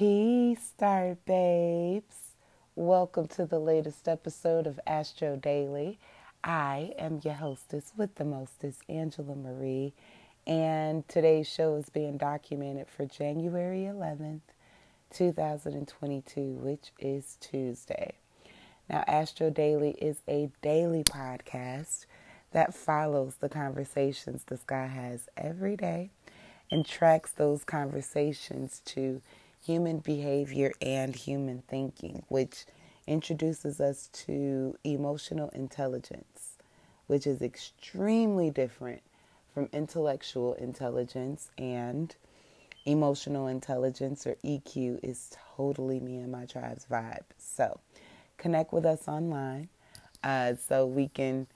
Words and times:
Peace, 0.00 0.62
Star 0.64 1.18
Babes. 1.26 2.32
Welcome 2.74 3.28
to 3.28 3.44
the 3.44 3.58
latest 3.58 4.08
episode 4.08 4.66
of 4.66 4.80
Astro 4.86 5.36
Daily. 5.36 5.98
I 6.42 6.94
am 6.98 7.20
your 7.22 7.34
hostess 7.34 7.92
with 7.98 8.14
the 8.14 8.24
mostest, 8.24 8.80
Angela 8.88 9.36
Marie, 9.36 9.92
and 10.46 11.06
today's 11.06 11.52
show 11.52 11.74
is 11.74 11.90
being 11.90 12.16
documented 12.16 12.88
for 12.88 13.04
January 13.04 13.80
11th, 13.80 14.40
2022, 15.12 16.40
which 16.40 16.92
is 16.98 17.36
Tuesday. 17.38 18.14
Now, 18.88 19.04
Astro 19.06 19.50
Daily 19.50 19.90
is 20.00 20.22
a 20.26 20.48
daily 20.62 21.04
podcast 21.04 22.06
that 22.52 22.72
follows 22.72 23.34
the 23.34 23.50
conversations 23.50 24.44
the 24.44 24.56
sky 24.56 24.86
has 24.86 25.28
every 25.36 25.76
day 25.76 26.08
and 26.70 26.86
tracks 26.86 27.32
those 27.32 27.64
conversations 27.64 28.80
to 28.86 29.20
human 29.64 29.98
behavior 29.98 30.72
and 30.80 31.14
human 31.14 31.62
thinking, 31.68 32.22
which 32.28 32.64
introduces 33.06 33.80
us 33.80 34.08
to 34.12 34.76
emotional 34.84 35.48
intelligence, 35.50 36.56
which 37.06 37.26
is 37.26 37.42
extremely 37.42 38.50
different 38.50 39.02
from 39.52 39.68
intellectual 39.72 40.54
intelligence 40.54 41.50
and 41.58 42.14
emotional 42.86 43.46
intelligence 43.46 44.26
or 44.26 44.36
EQ 44.44 45.00
is 45.02 45.36
totally 45.56 46.00
me 46.00 46.16
and 46.18 46.32
my 46.32 46.46
tribe's 46.46 46.86
vibe. 46.90 47.24
So, 47.38 47.80
connect 48.38 48.72
with 48.72 48.86
us 48.86 49.06
online 49.06 49.68
uh, 50.24 50.54
so 50.54 50.86
we 50.86 51.08
can 51.08 51.46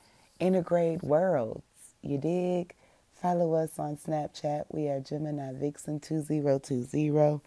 integrate 0.41 1.03
worlds. 1.03 1.63
You 2.03 2.19
dig? 2.19 2.75
Follow 3.15 3.55
us 3.55 3.79
on 3.79 3.97
Snapchat. 3.97 4.65
We 4.71 4.89
are 4.89 5.01
Gemini 5.01 5.53
Vixen 5.55 6.01
2020. 6.01 7.41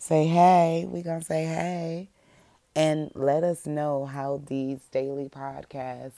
Say 0.00 0.28
hey. 0.28 0.86
We're 0.88 1.02
going 1.02 1.20
to 1.20 1.26
say 1.26 1.44
hey. 1.44 2.08
And 2.74 3.10
let 3.14 3.44
us 3.44 3.66
know 3.66 4.06
how 4.06 4.40
these 4.46 4.78
daily 4.90 5.28
podcasts 5.28 6.12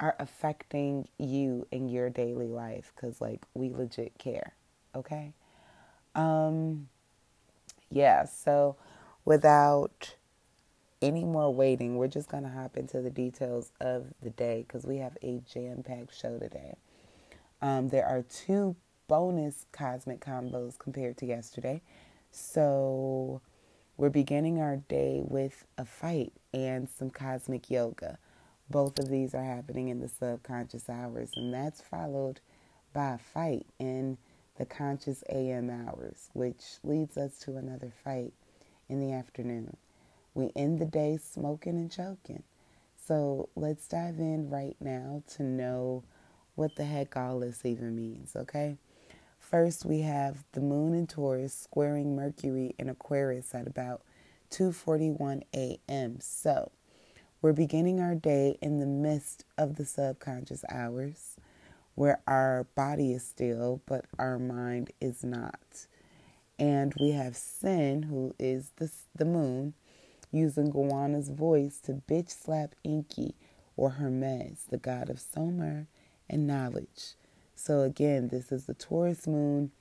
are 0.00 0.16
affecting 0.18 1.06
you 1.18 1.66
in 1.70 1.90
your 1.90 2.08
daily 2.08 2.46
life 2.46 2.92
because, 2.96 3.20
like, 3.20 3.42
we 3.52 3.68
legit 3.68 4.16
care. 4.16 4.54
Okay? 4.94 5.34
Um, 6.14 6.88
yeah, 7.90 8.24
so 8.24 8.76
without 9.26 10.14
any 11.02 11.24
more 11.24 11.52
waiting, 11.52 11.98
we're 11.98 12.08
just 12.08 12.30
going 12.30 12.44
to 12.44 12.48
hop 12.48 12.78
into 12.78 13.02
the 13.02 13.10
details 13.10 13.70
of 13.82 14.06
the 14.22 14.30
day 14.30 14.64
because 14.66 14.86
we 14.86 14.96
have 14.96 15.18
a 15.22 15.42
jam 15.46 15.82
packed 15.82 16.18
show 16.18 16.38
today. 16.38 16.76
Um, 17.60 17.90
there 17.90 18.06
are 18.06 18.22
two 18.22 18.76
bonus 19.08 19.66
cosmic 19.72 20.20
convos 20.24 20.78
compared 20.78 21.18
to 21.18 21.26
yesterday. 21.26 21.82
So 22.30 23.40
we're 23.96 24.10
beginning 24.10 24.60
our 24.60 24.76
day 24.76 25.22
with 25.24 25.64
a 25.76 25.84
fight 25.84 26.32
and 26.52 26.88
some 26.88 27.10
cosmic 27.10 27.70
yoga. 27.70 28.18
Both 28.70 28.98
of 28.98 29.08
these 29.08 29.34
are 29.34 29.44
happening 29.44 29.88
in 29.88 30.00
the 30.00 30.08
subconscious 30.08 30.88
hours, 30.88 31.30
and 31.36 31.52
that's 31.52 31.80
followed 31.80 32.40
by 32.92 33.14
a 33.14 33.18
fight 33.18 33.66
in 33.78 34.18
the 34.56 34.66
conscious 34.66 35.24
AM 35.30 35.70
hours, 35.70 36.30
which 36.32 36.78
leads 36.82 37.16
us 37.16 37.38
to 37.40 37.56
another 37.56 37.92
fight 38.04 38.32
in 38.88 39.00
the 39.00 39.12
afternoon. 39.12 39.76
We 40.34 40.50
end 40.54 40.80
the 40.80 40.86
day 40.86 41.16
smoking 41.16 41.76
and 41.76 41.90
choking. 41.90 42.42
So 43.06 43.48
let's 43.56 43.88
dive 43.88 44.18
in 44.18 44.50
right 44.50 44.76
now 44.80 45.22
to 45.36 45.42
know 45.42 46.04
what 46.56 46.76
the 46.76 46.84
heck 46.84 47.16
all 47.16 47.40
this 47.40 47.64
even 47.64 47.96
means, 47.96 48.36
okay? 48.36 48.76
First, 49.38 49.84
we 49.86 50.00
have 50.00 50.44
the 50.52 50.60
moon 50.60 50.94
in 50.94 51.06
Taurus 51.06 51.54
squaring 51.54 52.16
Mercury 52.16 52.74
in 52.78 52.88
Aquarius 52.88 53.54
at 53.54 53.66
about 53.66 54.02
2:41 54.50 55.42
a.m. 55.54 56.18
So, 56.20 56.72
we're 57.42 57.52
beginning 57.54 58.00
our 58.00 58.14
day 58.14 58.58
in 58.60 58.80
the 58.80 58.86
midst 58.86 59.44
of 59.58 59.76
the 59.76 59.86
subconscious 59.86 60.64
hours 60.70 61.36
where 61.94 62.20
our 62.26 62.64
body 62.76 63.12
is 63.12 63.24
still 63.24 63.82
but 63.86 64.04
our 64.18 64.38
mind 64.38 64.90
is 65.00 65.24
not. 65.24 65.86
And 66.58 66.94
we 67.00 67.12
have 67.12 67.36
Sin, 67.36 68.04
who 68.04 68.34
is 68.38 68.72
the, 68.76 68.90
the 69.14 69.24
moon, 69.24 69.74
using 70.32 70.70
Goanna's 70.72 71.30
voice 71.30 71.80
to 71.80 72.02
bitch 72.08 72.30
slap 72.30 72.74
Enki 72.84 73.34
or 73.76 73.90
Hermes, 73.90 74.66
the 74.70 74.78
god 74.78 75.10
of 75.10 75.20
summer 75.20 75.86
and 76.28 76.46
knowledge. 76.46 77.14
So 77.58 77.82
again, 77.82 78.28
this 78.28 78.52
is 78.52 78.66
the 78.66 78.74
Taurus 78.74 79.26
moon, 79.26 79.72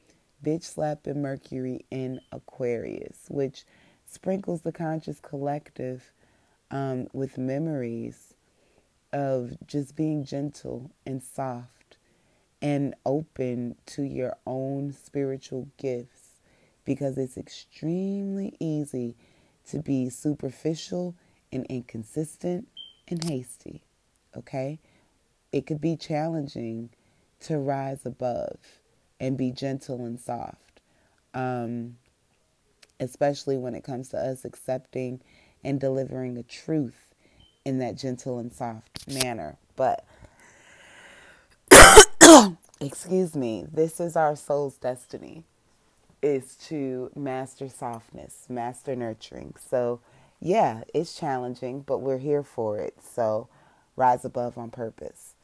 bitch 0.44 0.64
slapping 0.64 1.22
Mercury 1.22 1.86
in 1.92 2.20
Aquarius, 2.32 3.26
which 3.30 3.66
sprinkles 4.04 4.64
the 4.64 4.72
conscious 4.72 5.20
collective 5.20 6.12
um, 6.72 7.08
with 7.14 7.38
memories 7.38 8.34
of 9.14 9.56
just 9.68 9.96
being 9.96 10.26
gentle 10.26 10.90
and 11.06 11.22
soft 11.22 11.98
and 12.64 12.96
open 13.06 13.76
to 13.86 14.02
your 14.02 14.36
own 14.48 14.92
spiritual 14.92 15.68
gifts 15.78 16.40
because 16.84 17.16
it's 17.16 17.38
extremely 17.38 18.58
easy 18.60 19.16
to 19.70 19.84
be 19.84 20.10
superficial 20.10 21.14
and 21.52 21.64
inconsistent 21.68 22.68
and 23.08 23.24
hasty. 23.24 23.84
Okay? 24.36 24.80
It 25.52 25.68
could 25.68 25.80
be 25.80 25.96
challenging 25.96 26.90
to 27.42 27.58
rise 27.58 28.06
above 28.06 28.58
and 29.20 29.38
be 29.38 29.52
gentle 29.52 30.06
and 30.06 30.20
soft, 30.20 30.82
um, 31.34 31.98
especially 33.00 33.58
when 33.58 33.76
it 33.76 33.84
comes 33.84 34.10
to 34.10 34.18
us 34.18 34.46
accepting 34.46 35.22
and 35.64 35.80
delivering 35.80 36.36
the 36.36 36.44
truth 36.44 37.14
in 37.66 37.80
that 37.80 37.98
gentle 37.98 38.40
and 38.40 38.54
soft 38.54 39.08
manner. 39.08 39.58
But, 39.76 40.06
excuse 42.80 43.36
me, 43.36 43.66
this 43.72 44.00
is 44.00 44.16
our 44.16 44.36
soul's 44.36 44.78
destiny 44.78 45.44
is 46.22 46.56
to 46.56 47.12
master 47.16 47.70
softness, 47.70 48.48
master 48.50 48.96
nurturing. 48.96 49.56
So, 49.60 50.00
yeah, 50.40 50.84
it's 50.94 51.18
challenging, 51.18 51.82
but 51.82 52.00
we're 52.00 52.18
here 52.18 52.44
for 52.44 52.80
it. 52.80 52.96
So, 53.04 53.48
rise 53.96 54.26
above 54.26 54.58
on 54.58 54.72
purpose. 54.72 55.36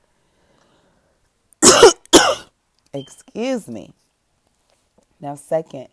Excuse 2.94 3.68
me. 3.68 3.94
Now, 5.20 5.36
second, 5.36 5.88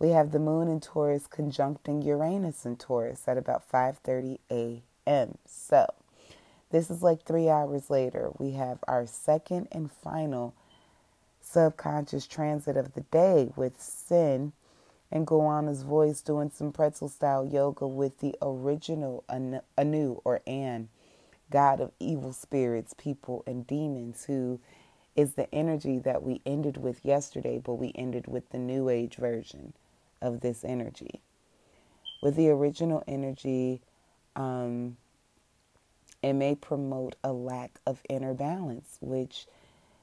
we 0.00 0.08
have 0.08 0.32
the 0.32 0.40
moon 0.40 0.66
in 0.68 0.80
Taurus 0.80 1.28
conjuncting 1.28 2.02
Uranus 2.02 2.66
in 2.66 2.76
Taurus 2.76 3.28
at 3.28 3.38
about 3.38 3.70
5:30 3.70 4.38
a.m. 4.50 5.38
So, 5.46 5.86
this 6.70 6.90
is 6.90 7.02
like 7.02 7.22
3 7.22 7.48
hours 7.48 7.90
later. 7.90 8.32
We 8.38 8.52
have 8.52 8.78
our 8.88 9.06
second 9.06 9.68
and 9.70 9.92
final 9.92 10.54
subconscious 11.40 12.26
transit 12.26 12.76
of 12.76 12.94
the 12.94 13.02
day 13.02 13.52
with 13.54 13.80
Sin 13.80 14.52
and 15.12 15.26
Goanna's 15.26 15.82
voice 15.82 16.22
doing 16.22 16.50
some 16.50 16.72
pretzel 16.72 17.08
style 17.08 17.46
yoga 17.46 17.86
with 17.86 18.18
the 18.20 18.34
original 18.42 19.22
Anu 19.28 20.20
or 20.24 20.40
An, 20.46 20.88
god 21.50 21.80
of 21.80 21.92
evil 22.00 22.32
spirits, 22.32 22.94
people, 22.96 23.44
and 23.46 23.66
demons, 23.66 24.24
who 24.24 24.58
is 25.14 25.34
the 25.34 25.52
energy 25.54 25.98
that 25.98 26.22
we 26.22 26.40
ended 26.46 26.76
with 26.76 27.04
yesterday, 27.04 27.58
but 27.58 27.74
we 27.74 27.92
ended 27.94 28.26
with 28.26 28.48
the 28.50 28.58
new 28.58 28.88
age 28.88 29.16
version 29.16 29.72
of 30.20 30.40
this 30.40 30.64
energy. 30.64 31.20
With 32.22 32.36
the 32.36 32.48
original 32.48 33.02
energy, 33.06 33.82
um, 34.36 34.96
it 36.22 36.32
may 36.34 36.54
promote 36.54 37.16
a 37.22 37.32
lack 37.32 37.80
of 37.84 38.02
inner 38.08 38.32
balance, 38.32 38.96
which 39.00 39.46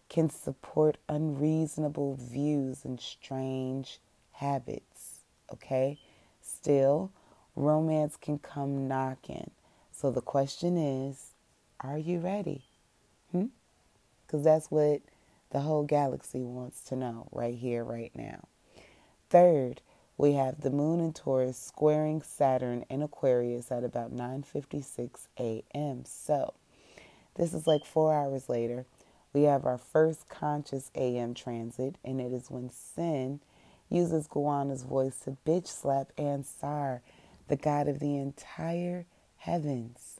can 0.09 0.29
support 0.29 0.97
unreasonable 1.07 2.15
views 2.15 2.83
and 2.83 2.99
strange 2.99 3.99
habits. 4.33 5.21
Okay? 5.51 5.97
Still, 6.41 7.11
romance 7.55 8.17
can 8.17 8.39
come 8.39 8.87
knocking. 8.87 9.51
So 9.91 10.11
the 10.11 10.21
question 10.21 10.77
is 10.77 11.33
are 11.81 11.97
you 11.97 12.19
ready? 12.19 12.63
Hmm? 13.31 13.45
Because 14.29 14.43
that's 14.43 14.69
what 14.69 15.01
the 15.49 15.61
whole 15.61 15.83
galaxy 15.83 16.43
wants 16.43 16.81
to 16.83 16.95
know 16.95 17.27
right 17.31 17.55
here, 17.55 17.83
right 17.83 18.11
now. 18.13 18.47
Third, 19.31 19.81
we 20.17 20.33
have 20.33 20.61
the 20.61 20.69
moon 20.69 20.99
in 20.99 21.13
Taurus 21.13 21.57
squaring 21.57 22.21
Saturn 22.21 22.85
in 22.91 23.01
Aquarius 23.01 23.71
at 23.71 23.83
about 23.83 24.13
9:56 24.13 25.27
a.m. 25.39 26.03
So, 26.05 26.53
this 27.33 27.55
is 27.55 27.65
like 27.65 27.85
4 27.85 28.13
hours 28.13 28.49
later 28.49 28.85
we 29.33 29.43
have 29.43 29.65
our 29.65 29.77
first 29.77 30.27
conscious 30.27 30.89
AM 30.95 31.33
transit, 31.33 31.95
and 32.03 32.19
it 32.19 32.33
is 32.33 32.49
when 32.49 32.69
sin 32.69 33.39
uses 33.89 34.27
Goanna's 34.27 34.83
voice 34.83 35.19
to 35.19 35.37
bitch 35.45 35.67
slap 35.67 36.11
Anshar, 36.17 37.01
the 37.47 37.55
God 37.55 37.87
of 37.87 37.99
the 37.99 38.17
entire 38.17 39.05
heavens. 39.37 40.19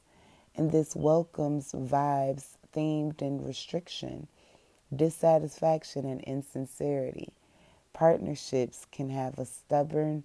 And 0.54 0.70
this 0.70 0.94
welcomes 0.94 1.72
vibes 1.72 2.56
themed 2.74 3.22
in 3.22 3.44
restriction, 3.44 4.28
dissatisfaction, 4.94 6.04
and 6.04 6.20
insincerity. 6.22 7.32
Partnerships 7.92 8.86
can 8.90 9.10
have 9.10 9.38
a 9.38 9.44
stubborn 9.44 10.24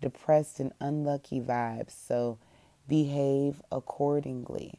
depressed 0.00 0.60
and 0.60 0.72
unlucky 0.80 1.40
vibe, 1.40 1.90
So 1.90 2.38
behave 2.88 3.62
accordingly. 3.72 4.74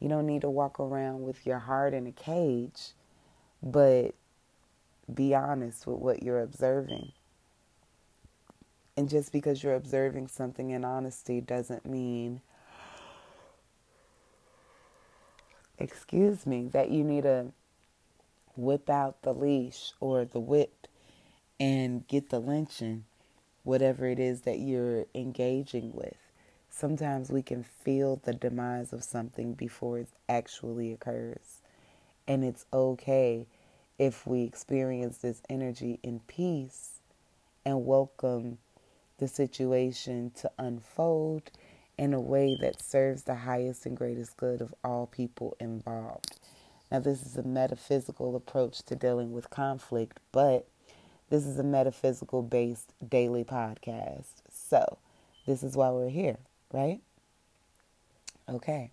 You 0.00 0.08
don't 0.08 0.26
need 0.26 0.42
to 0.42 0.50
walk 0.50 0.80
around 0.80 1.22
with 1.22 1.46
your 1.46 1.58
heart 1.58 1.94
in 1.94 2.06
a 2.06 2.12
cage, 2.12 2.92
but 3.62 4.14
be 5.12 5.34
honest 5.34 5.86
with 5.86 5.98
what 5.98 6.22
you're 6.22 6.42
observing. 6.42 7.12
And 8.96 9.08
just 9.08 9.32
because 9.32 9.62
you're 9.62 9.74
observing 9.74 10.28
something 10.28 10.70
in 10.70 10.84
honesty 10.84 11.40
doesn't 11.40 11.86
mean, 11.86 12.40
excuse 15.78 16.46
me, 16.46 16.68
that 16.72 16.90
you 16.90 17.04
need 17.04 17.22
to 17.22 17.52
whip 18.56 18.90
out 18.90 19.22
the 19.22 19.32
leash 19.32 19.92
or 20.00 20.24
the 20.24 20.40
whip 20.40 20.86
and 21.60 22.06
get 22.06 22.30
the 22.30 22.40
lynching, 22.40 23.04
whatever 23.62 24.06
it 24.06 24.18
is 24.18 24.42
that 24.42 24.58
you're 24.58 25.06
engaging 25.14 25.92
with. 25.92 26.16
Sometimes 26.70 27.30
we 27.30 27.42
can 27.42 27.64
feel 27.64 28.20
the 28.24 28.34
demise 28.34 28.92
of 28.92 29.02
something 29.02 29.54
before 29.54 29.98
it 29.98 30.08
actually 30.28 30.92
occurs. 30.92 31.62
And 32.26 32.44
it's 32.44 32.66
okay 32.72 33.46
if 33.98 34.26
we 34.26 34.42
experience 34.42 35.18
this 35.18 35.42
energy 35.48 35.98
in 36.02 36.20
peace 36.20 37.00
and 37.64 37.84
welcome 37.84 38.58
the 39.18 39.28
situation 39.28 40.30
to 40.36 40.50
unfold 40.58 41.50
in 41.98 42.14
a 42.14 42.20
way 42.20 42.56
that 42.60 42.80
serves 42.80 43.24
the 43.24 43.34
highest 43.34 43.84
and 43.84 43.96
greatest 43.96 44.36
good 44.36 44.60
of 44.60 44.72
all 44.84 45.06
people 45.06 45.56
involved. 45.60 46.38
Now, 46.90 47.00
this 47.00 47.26
is 47.26 47.36
a 47.36 47.42
metaphysical 47.42 48.34
approach 48.36 48.82
to 48.84 48.94
dealing 48.94 49.32
with 49.32 49.50
conflict, 49.50 50.18
but 50.32 50.66
this 51.28 51.44
is 51.44 51.58
a 51.58 51.64
metaphysical 51.64 52.42
based 52.42 52.94
daily 53.06 53.44
podcast. 53.44 54.42
So, 54.50 54.98
this 55.46 55.62
is 55.62 55.76
why 55.76 55.90
we're 55.90 56.08
here, 56.08 56.38
right? 56.72 57.00
Okay. 58.48 58.90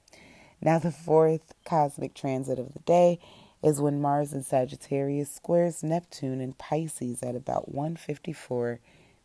Now, 0.62 0.80
the 0.80 0.92
fourth 0.92 1.54
cosmic 1.64 2.14
transit 2.14 2.60
of 2.60 2.74
the 2.74 2.80
day 2.80 3.20
is 3.64 3.80
when 3.80 4.02
Mars 4.02 4.34
in 4.34 4.44
Sagittarius 4.44 5.32
squares 5.32 5.84
Neptune 5.84 6.42
in 6.42 6.54
Pisces 6.54 7.24
at 7.24 7.36
about 7.36 7.74
1:54 7.74 8.80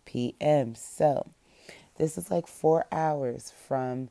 p.m. 0.05 0.75
So, 0.75 1.27
this 2.01 2.17
is 2.17 2.31
like 2.31 2.47
4 2.47 2.87
hours 2.91 3.53
from 3.69 4.09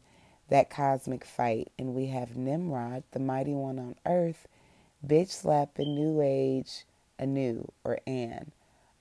that 0.50 0.70
cosmic 0.70 1.26
fight 1.26 1.72
and 1.80 1.96
we 1.96 2.06
have 2.08 2.38
Nimrod, 2.38 3.04
the 3.12 3.20
mighty 3.20 3.54
one 3.54 3.80
on 3.80 3.96
earth, 4.06 4.48
bitch 5.06 5.30
slapping 5.30 5.96
new 5.96 6.22
age 6.22 6.86
Anu 7.20 7.68
or 7.84 8.00
An, 8.06 8.52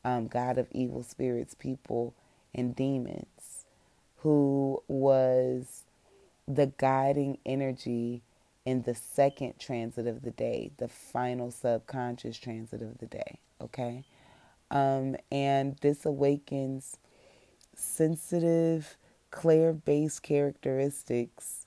um, 0.05 0.27
god 0.27 0.57
of 0.57 0.69
evil 0.73 1.03
spirits, 1.03 1.55
people, 1.55 2.15
and 2.55 2.75
demons, 2.75 3.67
who 4.19 4.83
was 4.89 5.85
the 6.47 6.73
guiding 6.79 7.39
energy 7.45 8.23
in 8.65 8.83
the 8.83 8.95
second 8.95 9.59
transit 9.59 10.07
of 10.07 10.23
the 10.23 10.31
day, 10.31 10.71
the 10.79 10.89
final 10.89 11.51
subconscious 11.51 12.39
transit 12.39 12.81
of 12.81 12.99
the 12.99 13.07
day. 13.07 13.39
Okay. 13.61 14.05
Um, 14.71 15.17
and 15.31 15.77
this 15.81 16.05
awakens 16.07 16.99
sensitive, 17.79 18.97
clair 19.31 19.73
based 19.73 20.23
characteristics 20.23 21.67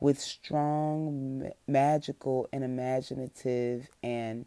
with 0.00 0.20
strong 0.20 1.50
magical 1.68 2.48
and 2.52 2.64
imaginative 2.64 3.88
and 4.02 4.44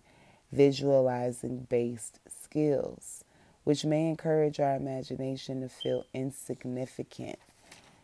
visualizing 0.52 1.66
based 1.70 2.20
skills, 2.28 3.24
which 3.64 3.86
may 3.86 4.10
encourage 4.10 4.60
our 4.60 4.76
imagination 4.76 5.62
to 5.62 5.70
feel 5.70 6.06
insignificant, 6.14 7.40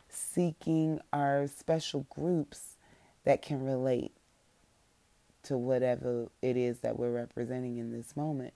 seeking 0.08 1.00
our 1.12 1.48
special 1.48 2.06
groups 2.10 2.78
that 3.26 3.42
can 3.42 3.64
relate 3.64 4.14
to 5.44 5.58
whatever 5.58 6.28
it 6.42 6.56
is 6.56 6.80
that 6.80 6.98
we're 6.98 7.12
representing 7.12 7.78
in 7.78 7.92
this 7.92 8.16
moment. 8.16 8.54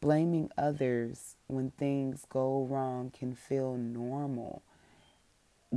Blaming 0.00 0.50
others 0.56 1.36
when 1.48 1.70
things 1.72 2.24
go 2.28 2.64
wrong 2.64 3.10
can 3.10 3.34
feel 3.34 3.76
normal. 3.76 4.62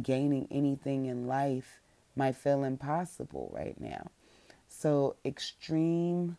Gaining 0.01 0.47
anything 0.51 1.05
in 1.05 1.27
life 1.27 1.79
might 2.15 2.35
feel 2.35 2.63
impossible 2.63 3.51
right 3.53 3.79
now. 3.79 4.11
So, 4.67 5.15
extremism 5.25 6.37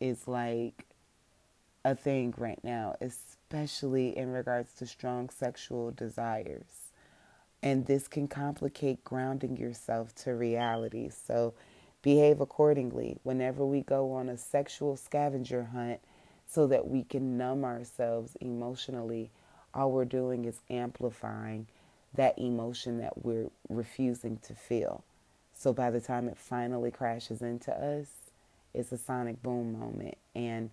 is 0.00 0.26
like 0.26 0.86
a 1.84 1.94
thing 1.94 2.34
right 2.36 2.60
now, 2.64 2.96
especially 3.00 4.16
in 4.16 4.32
regards 4.32 4.72
to 4.74 4.86
strong 4.86 5.28
sexual 5.28 5.90
desires 5.90 6.92
and 7.62 7.86
this 7.86 8.08
can 8.08 8.26
complicate 8.26 9.04
grounding 9.04 9.56
yourself 9.56 10.14
to 10.16 10.34
reality. 10.34 11.08
So 11.08 11.54
behave 12.02 12.40
accordingly 12.40 13.18
whenever 13.22 13.64
we 13.64 13.82
go 13.82 14.12
on 14.12 14.28
a 14.28 14.36
sexual 14.36 14.96
scavenger 14.96 15.64
hunt 15.64 16.00
so 16.52 16.66
that 16.66 16.88
we 16.88 17.04
can 17.04 17.38
numb 17.38 17.64
ourselves 17.64 18.36
emotionally. 18.40 19.30
All 19.74 19.90
we're 19.90 20.04
doing 20.04 20.44
is 20.44 20.60
amplifying 20.68 21.66
that 22.14 22.38
emotion 22.38 22.98
that 22.98 23.24
we're 23.24 23.50
refusing 23.68 24.38
to 24.46 24.54
feel. 24.54 25.02
So 25.54 25.72
by 25.72 25.90
the 25.90 26.00
time 26.00 26.28
it 26.28 26.36
finally 26.36 26.90
crashes 26.90 27.40
into 27.40 27.72
us, 27.72 28.08
it's 28.74 28.92
a 28.92 28.98
sonic 28.98 29.42
boom 29.42 29.78
moment. 29.78 30.16
And 30.34 30.70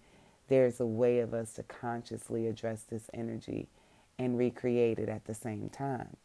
there's 0.50 0.80
a 0.80 0.86
way 0.86 1.20
of 1.20 1.34
us 1.34 1.54
to 1.54 1.64
consciously 1.64 2.48
address 2.48 2.84
this 2.90 3.10
energy 3.14 3.68
and 4.18 4.38
recreate 4.38 5.00
it 5.00 5.08
at 5.08 5.25
the 5.25 5.34
same 5.34 5.70
time. 5.70 6.18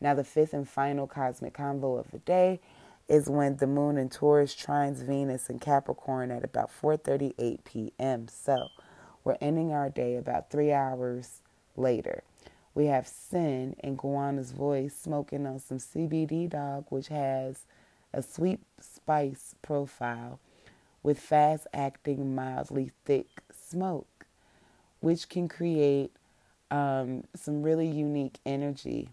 Now, 0.00 0.14
the 0.14 0.24
fifth 0.24 0.54
and 0.54 0.68
final 0.68 1.06
cosmic 1.06 1.54
convo 1.54 1.98
of 1.98 2.10
the 2.10 2.18
day 2.18 2.60
is 3.08 3.28
when 3.28 3.56
the 3.56 3.66
moon 3.66 3.98
in 3.98 4.08
Taurus 4.08 4.54
trines 4.54 5.04
Venus 5.04 5.50
in 5.50 5.58
Capricorn 5.58 6.30
at 6.30 6.44
about 6.44 6.70
4:38 6.70 7.64
p.m. 7.64 8.28
So, 8.28 8.68
we're 9.24 9.36
ending 9.40 9.72
our 9.72 9.88
day 9.88 10.16
about 10.16 10.50
3 10.50 10.72
hours 10.72 11.42
later. 11.76 12.22
We 12.74 12.86
have 12.86 13.06
Sin 13.06 13.76
and 13.80 13.98
Guana's 13.98 14.52
voice 14.52 14.96
smoking 14.96 15.46
on 15.46 15.58
some 15.58 15.78
CBD 15.78 16.48
dog 16.48 16.86
which 16.88 17.08
has 17.08 17.66
a 18.12 18.22
sweet 18.22 18.60
spice 18.80 19.54
profile 19.62 20.38
with 21.02 21.18
fast 21.18 21.66
acting, 21.72 22.34
mildly 22.34 22.90
thick 23.04 23.26
smoke, 23.54 24.26
which 25.00 25.28
can 25.28 25.48
create 25.48 26.12
um, 26.70 27.24
some 27.34 27.62
really 27.62 27.88
unique 27.88 28.38
energy 28.44 29.08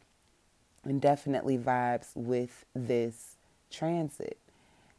and 0.83 1.01
definitely 1.01 1.57
vibes 1.57 2.15
with 2.15 2.65
this 2.73 3.35
transit 3.69 4.37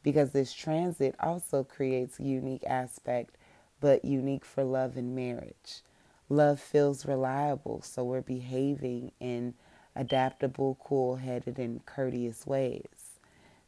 because 0.03 0.31
this 0.31 0.53
transit 0.53 1.15
also 1.21 1.65
creates 1.65 2.19
a 2.19 2.23
unique 2.23 2.65
aspect 2.67 3.37
but 3.81 4.05
unique 4.05 4.45
for 4.45 4.65
love 4.65 4.97
and 4.97 5.15
marriage. 5.15 5.83
Love 6.29 6.61
feels 6.61 7.07
reliable 7.07 7.81
so 7.83 8.05
we're 8.05 8.21
behaving 8.21 9.13
in 9.21 9.55
adaptable 9.97 10.79
cool-headed 10.85 11.59
and 11.59 11.85
courteous 11.87 12.47
ways. 12.47 13.19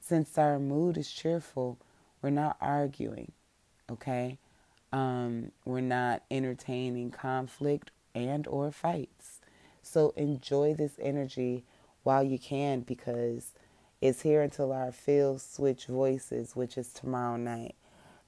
Since 0.00 0.38
our 0.38 0.58
mood 0.58 0.96
is 0.96 1.10
cheerful 1.10 1.78
we're 2.22 2.30
not 2.30 2.56
arguing 2.60 3.32
okay? 3.90 4.38
Um, 4.92 5.52
we're 5.64 5.80
not 5.80 6.22
entertaining 6.30 7.10
conflict 7.10 7.90
and 8.14 8.46
or 8.46 8.70
fights. 8.70 9.40
So 9.82 10.12
enjoy 10.16 10.74
this 10.74 10.94
energy 11.00 11.64
while 12.02 12.22
you 12.22 12.38
can 12.38 12.80
because 12.80 13.52
it's 14.00 14.22
here 14.22 14.42
until 14.42 14.72
our 14.72 14.92
field 14.92 15.40
switch 15.42 15.86
voices, 15.86 16.56
which 16.56 16.78
is 16.78 16.92
tomorrow 16.92 17.36
night. 17.36 17.74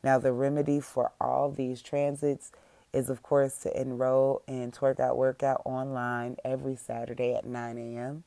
Now, 0.04 0.18
the 0.18 0.32
remedy 0.32 0.80
for 0.80 1.12
all 1.20 1.50
these 1.50 1.80
transits 1.80 2.50
is, 2.92 3.08
of 3.08 3.22
course, 3.22 3.58
to 3.58 3.80
enroll 3.80 4.42
in 4.48 4.72
Twerk 4.72 4.98
Out 4.98 5.16
Workout 5.16 5.62
online 5.64 6.36
every 6.44 6.76
Saturday 6.76 7.34
at 7.34 7.46
9 7.46 7.78
a.m. 7.78 8.24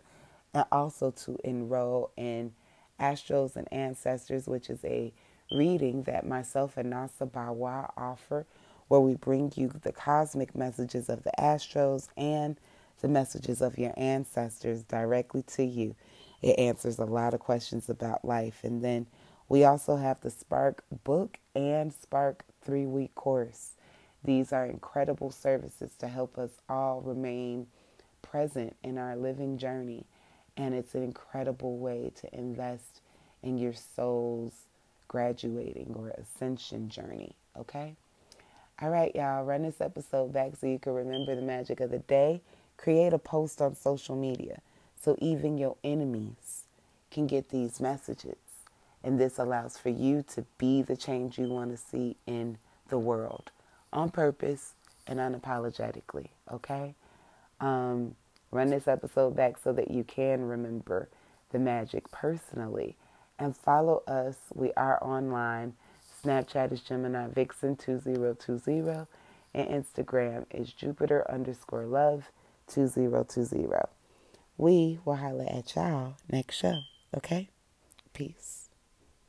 and 0.53 0.65
also 0.71 1.11
to 1.11 1.37
enroll 1.43 2.11
in 2.15 2.53
Astros 2.99 3.57
and 3.57 3.71
Ancestors, 3.73 4.47
which 4.47 4.69
is 4.69 4.83
a 4.85 5.13
reading 5.51 6.03
that 6.03 6.25
myself 6.25 6.77
and 6.77 6.93
Nasa 6.93 7.29
Bawa 7.29 7.91
offer, 7.97 8.45
where 8.87 9.01
we 9.01 9.15
bring 9.15 9.51
you 9.55 9.67
the 9.67 9.91
cosmic 9.91 10.55
messages 10.55 11.09
of 11.09 11.23
the 11.23 11.31
Astros 11.37 12.07
and 12.15 12.57
the 13.01 13.07
messages 13.09 13.61
of 13.61 13.77
your 13.77 13.93
ancestors 13.97 14.83
directly 14.83 15.43
to 15.43 15.63
you. 15.63 15.95
It 16.41 16.57
answers 16.57 16.99
a 16.99 17.05
lot 17.05 17.33
of 17.33 17.41
questions 17.41 17.89
about 17.89 18.23
life. 18.23 18.61
And 18.63 18.83
then 18.83 19.07
we 19.49 19.63
also 19.63 19.97
have 19.97 20.21
the 20.21 20.29
Spark 20.29 20.83
book 21.03 21.37
and 21.55 21.93
Spark 21.93 22.43
three 22.63 22.85
week 22.85 23.13
course. 23.15 23.71
These 24.23 24.51
are 24.51 24.65
incredible 24.65 25.31
services 25.31 25.91
to 25.99 26.07
help 26.07 26.37
us 26.37 26.51
all 26.67 27.01
remain 27.01 27.67
present 28.21 28.75
in 28.83 28.97
our 28.97 29.15
living 29.15 29.57
journey. 29.57 30.05
And 30.57 30.73
it's 30.73 30.95
an 30.95 31.03
incredible 31.03 31.77
way 31.77 32.11
to 32.21 32.35
invest 32.35 33.01
in 33.43 33.57
your 33.57 33.73
soul's 33.73 34.53
graduating 35.07 35.93
or 35.95 36.09
ascension 36.09 36.89
journey. 36.89 37.35
Okay? 37.57 37.95
All 38.81 38.89
right, 38.89 39.15
y'all, 39.15 39.43
run 39.43 39.61
this 39.63 39.79
episode 39.79 40.33
back 40.33 40.53
so 40.59 40.67
you 40.67 40.79
can 40.79 40.93
remember 40.93 41.35
the 41.35 41.41
magic 41.41 41.79
of 41.79 41.91
the 41.91 41.99
day 41.99 42.41
Create 42.77 43.13
a 43.13 43.19
post 43.19 43.61
on 43.61 43.75
social 43.75 44.15
media 44.15 44.59
so 45.01 45.15
even 45.19 45.57
your 45.57 45.77
enemies 45.83 46.63
can 47.11 47.27
get 47.27 47.49
these 47.49 47.79
messages. 47.79 48.35
And 49.05 49.19
this 49.19 49.37
allows 49.37 49.77
for 49.77 49.89
you 49.89 50.23
to 50.33 50.43
be 50.57 50.81
the 50.81 50.97
change 50.97 51.37
you 51.37 51.47
want 51.47 51.69
to 51.69 51.77
see 51.77 52.17
in 52.25 52.57
the 52.89 52.97
world 52.97 53.51
on 53.93 54.09
purpose 54.09 54.73
and 55.05 55.19
unapologetically, 55.19 56.29
okay? 56.51 56.95
Um, 57.59 58.15
run 58.49 58.71
this 58.71 58.87
episode 58.87 59.35
back 59.35 59.59
so 59.63 59.71
that 59.73 59.91
you 59.91 60.03
can 60.03 60.47
remember 60.47 61.07
the 61.51 61.59
magic 61.59 62.09
personally. 62.09 62.95
And 63.37 63.55
follow 63.55 64.01
us. 64.07 64.37
We 64.55 64.73
are 64.73 65.01
online. 65.03 65.75
Snapchat 66.23 66.71
is 66.71 66.81
Gemini 66.81 67.27
Vixen 67.27 67.75
2020 67.75 69.05
and 69.53 69.69
Instagram 69.69 70.45
is 70.49 70.73
Jupiter 70.73 71.29
underscore 71.29 71.85
love 71.85 72.31
2020. 72.67 73.69
We 74.57 74.99
will 75.05 75.15
holler 75.15 75.45
at 75.47 75.75
y'all 75.75 76.15
next 76.27 76.55
show. 76.55 76.79
Okay? 77.15 77.49
Peace. 78.13 78.64